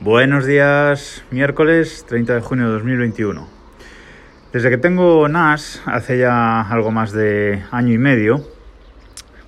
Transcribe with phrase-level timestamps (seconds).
[0.00, 3.46] Buenos días, miércoles 30 de junio de 2021.
[4.52, 8.44] Desde que tengo NAS, hace ya algo más de año y medio,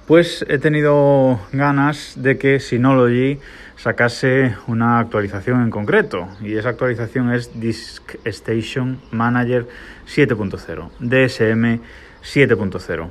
[0.06, 3.40] pues he tenido ganas de que Synology
[3.74, 9.66] sacase una actualización en concreto y esa actualización es Disk Station Manager
[10.06, 11.80] 7.0, DSM
[12.22, 13.08] 7.0,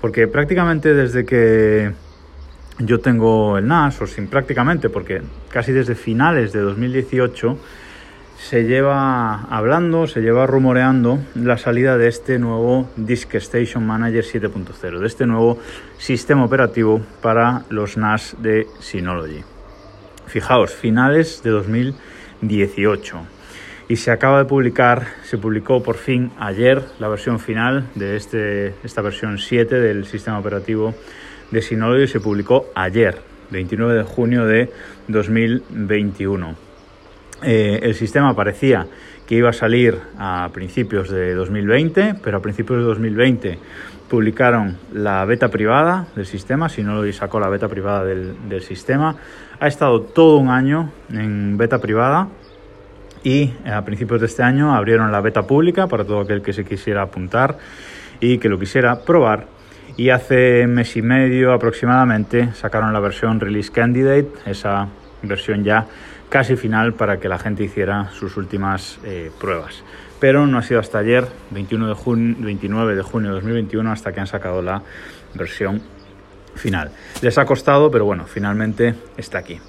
[0.00, 1.92] porque prácticamente desde que
[2.78, 7.58] yo tengo el NAS, o sin prácticamente, porque casi desde finales de 2018
[8.38, 15.00] se lleva hablando, se lleva rumoreando la salida de este nuevo Disk Station Manager 7.0,
[15.00, 15.58] de este nuevo
[15.98, 19.42] sistema operativo para los NAS de Synology.
[20.26, 23.18] Fijaos, finales de 2018.
[23.88, 28.74] Y se acaba de publicar, se publicó por fin ayer la versión final de este,
[28.84, 30.94] esta versión 7 del sistema operativo
[31.50, 33.20] de Synology, se publicó ayer,
[33.50, 34.70] 29 de junio de
[35.08, 36.54] 2021.
[37.42, 38.86] Eh, el sistema parecía
[39.26, 43.58] que iba a salir a principios de 2020, pero a principios de 2020
[44.08, 48.62] publicaron la beta privada del sistema, si no lo sacó la beta privada del, del,
[48.62, 49.16] sistema.
[49.60, 52.28] Ha estado todo un año en beta privada
[53.22, 56.64] y a principios de este año abrieron la beta pública para todo aquel que se
[56.64, 57.58] quisiera apuntar
[58.20, 59.57] y que lo quisiera probar.
[59.98, 64.86] Y hace mes y medio aproximadamente sacaron la versión Release Candidate, esa
[65.22, 65.86] versión ya
[66.28, 69.82] casi final para que la gente hiciera sus últimas eh, pruebas.
[70.20, 74.12] Pero no ha sido hasta ayer, 21 de junio, 29 de junio de 2021, hasta
[74.12, 74.82] que han sacado la
[75.34, 75.82] versión
[76.54, 76.92] final.
[77.20, 79.60] Les ha costado, pero bueno, finalmente está aquí.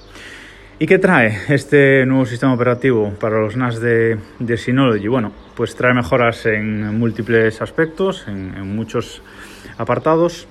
[0.81, 4.17] ¿Y qué trae este nuevo sistema operativo para los NAS de,
[4.55, 5.09] Synology?
[5.09, 9.21] Bueno, pues trae mejoras en múltiples aspectos, en, muchos
[9.77, 10.47] apartados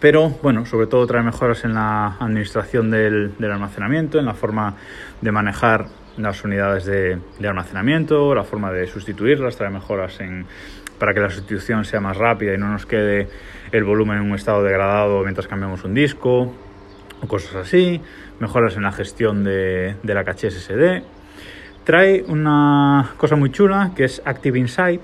[0.00, 4.74] pero bueno, sobre todo trae mejoras en la administración del, almacenamiento, en la forma
[5.20, 10.46] de manejar las unidades de, de, almacenamiento, la forma de sustituirlas, trae mejoras en,
[10.98, 13.28] para que la sustitución sea más rápida y no nos quede
[13.70, 16.52] el volumen en un estado degradado mientras cambiamos un disco
[17.22, 18.00] o cosas así,
[18.40, 21.02] mejoras en la gestión de, de la caché SSD.
[21.84, 25.00] Trae una cosa muy chula que es Active Insight,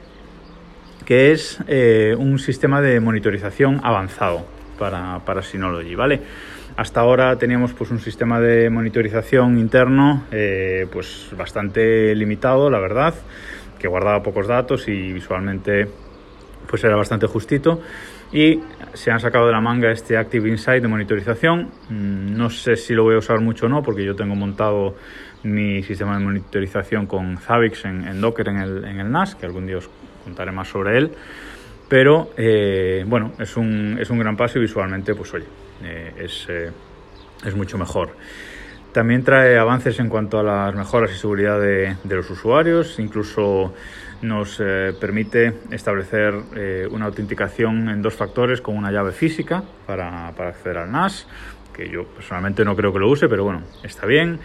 [1.04, 4.46] que es eh, un sistema de monitorización avanzado
[4.78, 6.22] para, para Synology, ¿vale?
[6.76, 13.14] Hasta ahora teníamos pues un sistema de monitorización interno eh, pues bastante limitado, la verdad,
[13.78, 15.88] que guardaba pocos datos y visualmente
[16.68, 17.80] pues era bastante justito
[18.32, 18.60] y
[18.94, 21.70] se han sacado de la manga este Active Insight de monitorización.
[21.90, 24.94] No sé si lo voy a usar mucho o no, porque yo tengo montado
[25.42, 29.46] mi sistema de monitorización con Zabbix en, en Docker en el, en el, NAS, que
[29.46, 29.88] algún día os
[30.24, 31.10] contaré más sobre él.
[31.88, 35.46] Pero eh, bueno, es un, es un gran paso y visualmente, pues oye,
[35.82, 36.70] eh, es, eh,
[37.44, 38.10] es mucho mejor.
[38.92, 43.72] También trae avances en cuanto a las mejoras y seguridad de, de los usuarios, incluso
[44.22, 50.32] nos eh, permite establecer eh, una autenticación en dos factores con una llave física para,
[50.36, 51.26] para, acceder al NAS,
[51.72, 54.40] que yo personalmente no creo que lo use, pero bueno, está bien.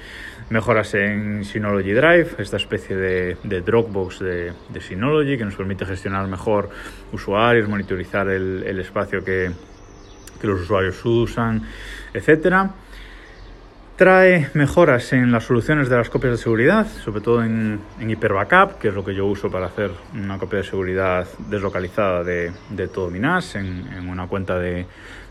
[0.49, 5.87] Mejoras en Synology Drive, esta especie de, de Dropbox de, de, Synology que nos permite
[5.87, 6.69] gestionar mejor
[7.11, 9.49] usuarios, monitorizar el, el espacio que,
[10.39, 11.63] que los usuarios usan,
[12.13, 12.75] etcétera.
[13.95, 18.33] Trae mejoras en las soluciones de las copias de seguridad, sobre todo en, en Hyper
[18.33, 22.51] Backup, que es lo que yo uso para hacer una copia de seguridad deslocalizada de,
[22.93, 24.85] todo mi NAS en, una cuenta de,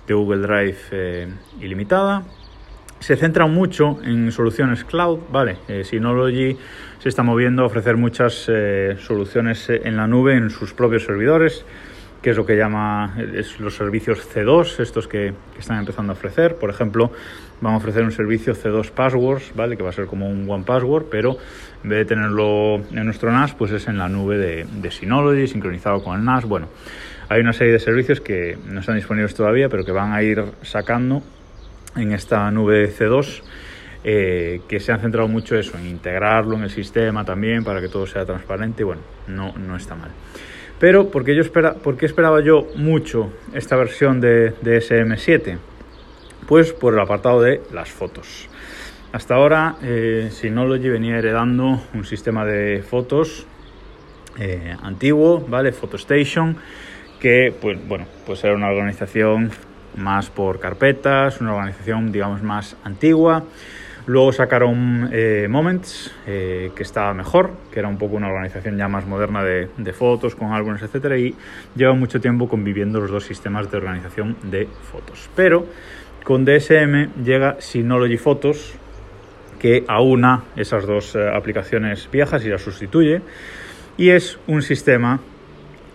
[0.06, 1.28] de Google Drive eh,
[1.60, 2.22] ilimitada.
[3.00, 5.58] Se centra mucho en soluciones cloud, ¿vale?
[5.68, 6.56] Eh, Synology
[7.00, 11.66] se está moviendo a ofrecer muchas eh, soluciones en la nube en sus propios servidores,
[12.24, 16.14] que es lo que llama es los servicios C2, estos que, que, están empezando a
[16.14, 16.56] ofrecer.
[16.56, 17.12] Por ejemplo,
[17.60, 19.76] van a ofrecer un servicio C2 Passwords, ¿vale?
[19.76, 21.36] Que va a ser como un One Password, pero
[21.82, 25.46] en vez de tenerlo en nuestro NAS, pues es en la nube de, de Synology,
[25.48, 26.46] sincronizado con el NAS.
[26.46, 26.68] Bueno,
[27.28, 30.42] hay una serie de servicios que no están disponibles todavía, pero que van a ir
[30.62, 31.22] sacando
[31.94, 33.42] en esta nube C2.
[34.06, 37.88] Eh, que se han centrado mucho eso, en integrarlo en el sistema también para que
[37.88, 38.82] todo sea transparente.
[38.82, 40.10] Bueno, no, no está mal.
[40.78, 45.58] Pero, ¿por qué, yo espera, ¿por qué esperaba yo mucho esta versión de, de, SM7?
[46.46, 48.48] Pues por el apartado de las fotos.
[49.12, 53.46] Hasta ahora, eh, Synology venía heredando un sistema de fotos
[54.38, 55.70] eh, antiguo, ¿vale?
[55.70, 56.56] PhotoStation,
[57.20, 59.52] que, pues, bueno, pues era una organización
[59.96, 63.44] más por carpetas, una organización, digamos, más antigua.
[64.06, 68.86] Luego sacaron eh, Moments, eh, que estaba mejor, que era un poco una organización ya
[68.86, 71.34] más moderna de, de fotos, con álbumes, etcétera, y
[71.74, 75.30] lleva mucho tiempo conviviendo los dos sistemas de organización de fotos.
[75.34, 75.66] Pero
[76.22, 78.74] con DSM llega Synology Photos,
[79.58, 83.22] que aúna esas dos eh, aplicaciones viejas y las sustituye.
[83.96, 85.20] Y es un sistema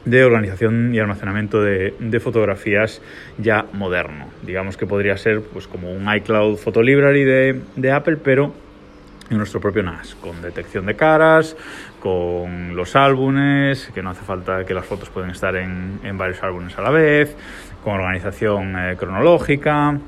[0.05, 3.01] de organización y almacenamiento de, fotografías
[3.37, 4.27] ya moderno.
[4.43, 7.23] Digamos que podría ser pues, como un iCloud Photo Library
[7.75, 8.53] de, Apple, pero
[9.29, 11.55] en nuestro propio NAS, con detección de caras,
[11.99, 16.77] con los álbumes, que no hace falta que las fotos pueden estar en, varios álbumes
[16.77, 17.35] a la vez,
[17.83, 19.99] con organización eh, cronológica,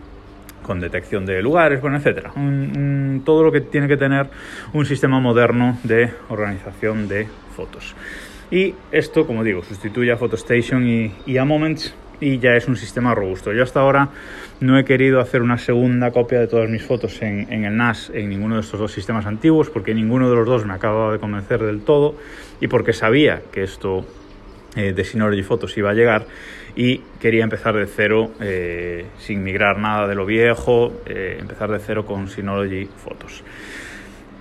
[0.63, 2.31] con detección de lugares, bueno, etcétera.
[3.25, 4.27] todo lo que tiene que tener
[4.73, 7.95] un sistema moderno de organización de fotos.
[8.51, 12.77] Y esto, como digo, sustituye a PhotoStation y, y a Moments y ya es un
[12.77, 13.51] sistema robusto.
[13.51, 14.09] Yo hasta ahora
[14.59, 18.29] no he querido hacer una segunda copia de todas mis fotos en, el NAS en
[18.29, 21.61] ninguno de estos dos sistemas antiguos porque ninguno de los dos me acababa de convencer
[21.61, 22.15] del todo
[22.61, 24.05] y porque sabía que esto
[24.75, 26.27] eh, de Synology Photos iba a llegar
[26.75, 31.79] y quería empezar de cero eh, sin migrar nada de lo viejo, eh, empezar de
[31.79, 33.43] cero con Synology Photos.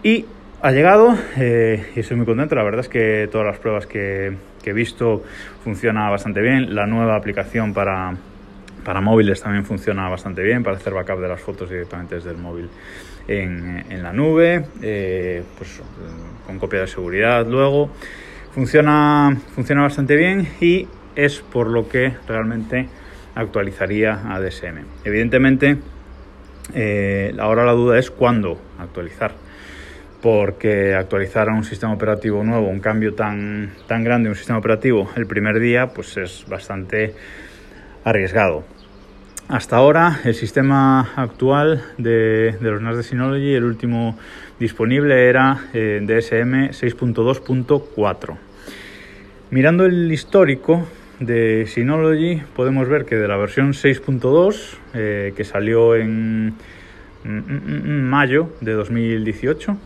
[0.03, 0.27] Y
[0.63, 4.71] ha llegado y estoy muy contento, la verdad es que todas las pruebas que, que
[4.71, 5.23] he visto
[5.65, 8.15] funciona bastante bien, la nueva aplicación para
[8.85, 12.39] para móviles también funciona bastante bien para hacer backup de las fotos directamente desde el
[12.39, 12.69] móvil
[13.29, 15.81] en, en la nube, eh, pues
[16.47, 17.91] con copia de seguridad luego.
[18.53, 22.89] Funciona, funciona bastante bien y es por lo que realmente
[23.35, 24.85] actualizaría a DSM.
[25.05, 25.77] Evidentemente,
[26.75, 29.33] eh, ahora la duda es cuándo actualizar,
[30.23, 35.09] porque actualizar a un sistema operativo nuevo, un cambio tan, tan grande, un sistema operativo
[35.17, 37.15] el primer día, pues es bastante
[38.05, 38.65] arriesgado.
[39.51, 44.17] Hasta ahora, el sistema actual de, los NAS de Synology, el último
[44.61, 48.37] disponible era eh, DSM 6.2.4.
[49.51, 50.87] Mirando el histórico
[51.19, 56.55] de Synology, podemos ver que de la versión 6.2, eh, que salió en
[57.25, 59.77] mm, mm, mm, mayo de 2018,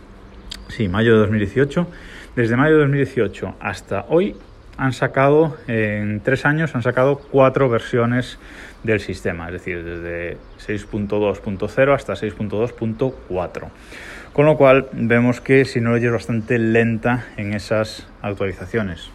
[0.75, 1.87] sí, mayo de 2018,
[2.35, 4.37] desde mayo de 2018 hasta hoy
[4.77, 8.39] han sacado, en tres años, han sacado cuatro versiones
[8.83, 10.37] del sistema, es decir, desde
[10.67, 13.69] 6.2.0 hasta 6.2.4.
[14.33, 19.11] Con lo cual vemos que Synology es bastante lenta en esas actualizaciones.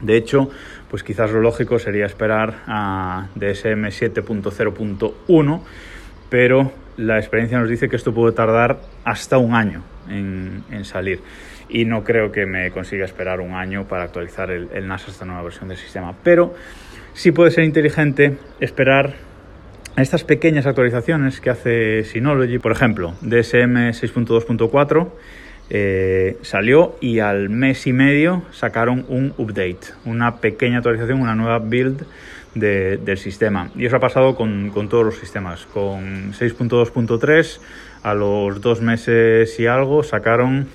[0.00, 0.48] De hecho,
[0.90, 5.60] pues quizás lo lógico sería esperar a DSM 7.0.1,
[6.30, 11.20] pero la experiencia nos dice que esto puede tardar hasta un año en, en salir
[11.68, 15.24] y no creo que me consiga esperar un año para actualizar el, el NAS esta
[15.24, 16.14] nueva versión del sistema.
[16.22, 16.54] Pero
[17.12, 19.14] sí puede ser inteligente esperar
[19.96, 22.58] estas pequeñas actualizaciones que hace Synology.
[22.58, 25.08] Por ejemplo, DSM 6.2.4
[25.70, 31.58] eh, salió y al mes y medio sacaron un update, una pequeña actualización, una nueva
[31.58, 32.06] build
[32.58, 33.70] del sistema.
[33.76, 35.66] Y eso ha pasado con, todos los sistemas.
[35.66, 37.60] Con 6.2.3
[38.02, 40.68] a los dos meses y algo sacaron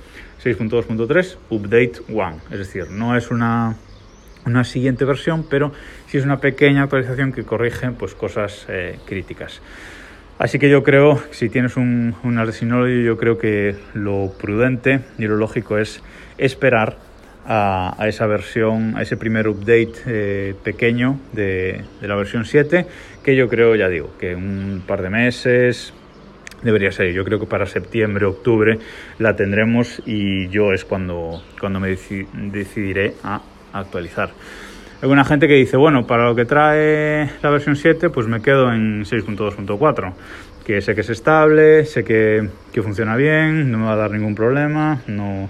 [0.44, 2.42] 6.2.3 Update 1.
[2.52, 3.76] Es decir, no es una,
[4.46, 5.72] una siguiente versión, pero
[6.08, 9.62] sí es una pequeña actualización que corrige pues, cosas eh, críticas.
[10.40, 15.38] Así que yo creo, si tienes un, un yo creo que lo prudente y lo
[15.38, 16.02] lógico es
[16.38, 16.98] esperar
[17.46, 22.86] a, esa versión, a ese primer update eh, pequeño de, de, la versión 7,
[23.24, 25.94] que yo creo, ya digo, que un par de meses,
[26.64, 27.12] debería ser.
[27.14, 28.80] Yo creo que para septiembre, octubre
[29.20, 33.42] la tendremos y yo es cuando, cuando me decidiré a
[33.74, 34.32] actualizar.
[35.02, 38.42] Hay una gente que dice, bueno, para lo que trae la versión 7, pues me
[38.42, 40.14] quedo en 6.2.4,
[40.66, 44.12] que sé que es estable, sé que, que, funciona bien, no me va a dar
[44.12, 45.50] ningún problema, no,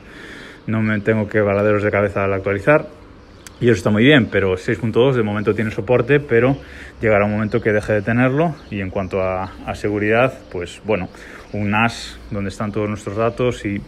[0.67, 2.87] no me tengo que baladeros de cabeza al actualizar.
[3.59, 6.57] Y eso está muy bien, pero 6.2 de momento tiene soporte, pero
[7.01, 8.55] llegará un momento que deje de tenerlo.
[8.69, 11.07] Y en cuanto a, seguridad, pues bueno,
[11.53, 13.81] un NAS donde están todos nuestros datos y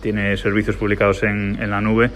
[0.00, 2.10] tiene servicios publicados en, en la nube,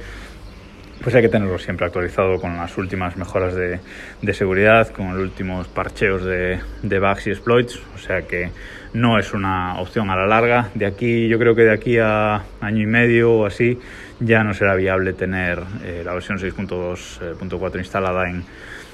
[1.02, 3.80] pues hay que tenerlo siempre actualizado con las últimas mejoras de,
[4.20, 8.50] de seguridad, con los últimos parcheos de, bugs y exploits, o sea que
[8.92, 10.68] no es una opción a la larga.
[10.74, 13.78] De aquí, yo creo que de aquí a año y medio o así,
[14.20, 18.44] ya no será viable tener eh, la versión 6.2.4 instalada en,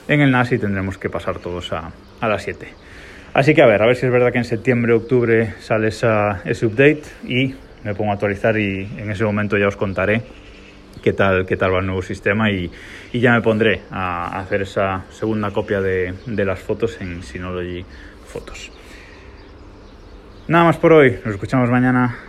[0.06, 2.68] en, el NAS y tendremos que pasar todos a, a la 7.
[3.34, 6.42] Así que a ver, a ver si es verdad que en septiembre, octubre sale esa,
[6.44, 10.22] ese update y me pongo a actualizar y en ese momento ya os contaré
[11.06, 12.68] qué tal, qué tal va el nuevo sistema y,
[13.12, 17.84] ya me pondré a hacer esa segunda copia de, de las fotos en Synology
[18.26, 18.72] Photos.
[20.48, 22.25] Nada más por hoy, nos escuchamos mañana.